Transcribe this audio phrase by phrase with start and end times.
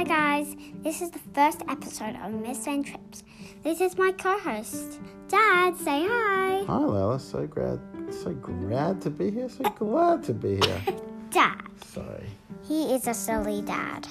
[0.00, 3.22] Hi guys, this is the first episode of Miss Van Trips.
[3.62, 4.98] This is my co-host,
[5.28, 5.76] Dad.
[5.76, 6.64] Say hi.
[6.66, 7.20] Hi, Lila.
[7.20, 7.78] So glad,
[8.10, 9.50] so glad to be here.
[9.50, 10.82] So glad to be here.
[11.30, 11.60] Dad.
[11.84, 12.30] Sorry.
[12.66, 14.08] He is a silly dad.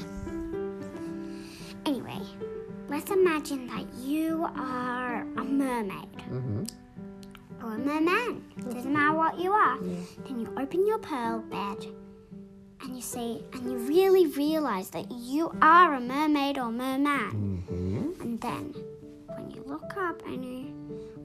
[1.87, 2.21] Anyway,
[2.87, 6.65] let's imagine that you are a mermaid Mm-hmm.
[7.65, 8.43] or a merman.
[8.69, 9.79] Doesn't matter what you are.
[9.79, 11.83] Then you open your pearl bed
[12.99, 17.63] you see, and you really realize that you are a mermaid or merman.
[17.69, 18.21] Mm-hmm.
[18.21, 18.75] And then
[19.37, 20.65] when you look up and you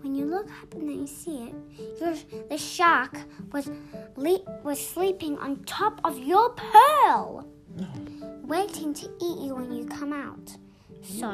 [0.00, 1.50] when you look up and then you see
[1.98, 3.18] it, the shark
[3.50, 3.68] was
[4.14, 7.44] le- was sleeping on top of your pearl,
[8.44, 10.56] waiting to eat you when you come out.
[11.02, 11.32] So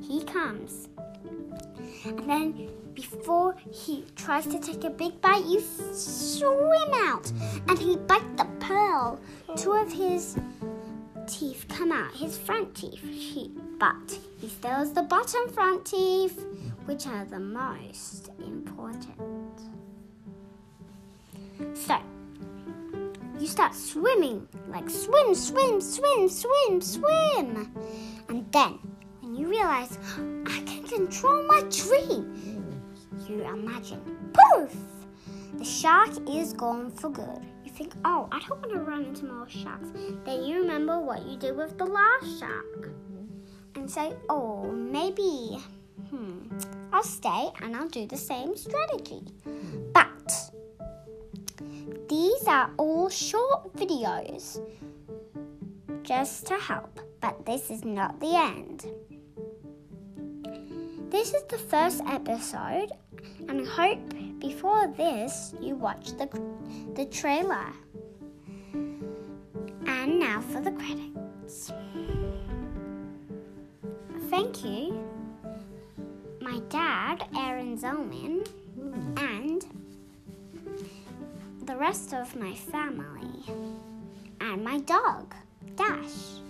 [0.00, 0.88] he comes,
[2.04, 5.60] and then before he tries to take a big bite, you
[5.92, 7.30] swim out,
[7.68, 9.20] and he bites the pearl.
[9.56, 10.36] Two of his
[11.26, 16.44] teeth come out, his front teeth, he, but he still has the bottom front teeth,
[16.86, 19.60] which are the most important.
[21.74, 21.98] So,
[23.38, 27.72] you start swimming, like swim, swim, swim, swim, swim.
[28.28, 28.78] And then,
[29.20, 29.98] when you realize,
[30.98, 32.82] control my dream,
[33.28, 34.74] you imagine, poof,
[35.54, 37.40] the shark is gone for good.
[37.64, 39.90] You think, oh, I don't want to run into more sharks.
[40.24, 42.90] Then you remember what you did with the last shark.
[43.76, 45.60] And say, oh, maybe,
[46.10, 46.48] hmm,
[46.92, 49.22] I'll stay and I'll do the same strategy.
[49.94, 50.32] But
[52.08, 54.60] these are all short videos
[56.02, 58.86] just to help, but this is not the end.
[61.10, 62.92] This is the first episode,
[63.48, 66.28] and I hope before this you watch the,
[66.94, 67.72] the trailer.
[68.74, 71.72] And now for the credits.
[74.28, 75.02] Thank you,
[76.42, 78.46] my dad, Aaron Zellman,
[79.16, 79.64] and
[81.64, 83.44] the rest of my family,
[84.42, 85.34] and my dog,
[85.74, 86.42] Dash.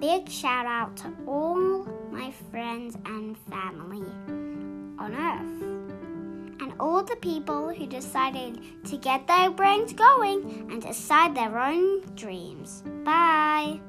[0.00, 4.06] Big shout out to all my friends and family
[4.98, 5.62] on Earth.
[6.62, 12.02] And all the people who decided to get their brains going and decide their own
[12.14, 12.82] dreams.
[13.04, 13.80] Bye.